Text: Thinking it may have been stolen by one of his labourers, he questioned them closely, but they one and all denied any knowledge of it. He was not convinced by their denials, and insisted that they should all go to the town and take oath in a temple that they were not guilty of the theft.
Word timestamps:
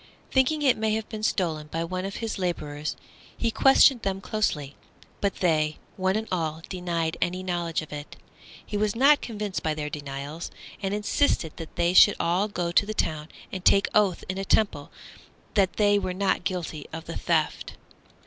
Thinking 0.31 0.63
it 0.63 0.79
may 0.79 0.95
have 0.95 1.07
been 1.09 1.21
stolen 1.21 1.67
by 1.67 1.83
one 1.83 2.05
of 2.05 2.15
his 2.15 2.39
labourers, 2.39 2.95
he 3.37 3.51
questioned 3.51 4.01
them 4.01 4.19
closely, 4.19 4.75
but 5.19 5.41
they 5.41 5.77
one 5.95 6.15
and 6.15 6.27
all 6.31 6.63
denied 6.69 7.17
any 7.21 7.43
knowledge 7.43 7.83
of 7.83 7.93
it. 7.93 8.15
He 8.65 8.77
was 8.77 8.95
not 8.95 9.21
convinced 9.21 9.61
by 9.61 9.75
their 9.75 9.91
denials, 9.91 10.49
and 10.81 10.95
insisted 10.95 11.55
that 11.57 11.75
they 11.75 11.93
should 11.93 12.15
all 12.19 12.47
go 12.47 12.71
to 12.71 12.85
the 12.87 12.95
town 12.95 13.27
and 13.51 13.63
take 13.63 13.87
oath 13.93 14.23
in 14.27 14.39
a 14.39 14.43
temple 14.43 14.91
that 15.53 15.73
they 15.73 15.99
were 15.99 16.15
not 16.15 16.45
guilty 16.45 16.87
of 16.91 17.05
the 17.05 17.15
theft. 17.15 17.73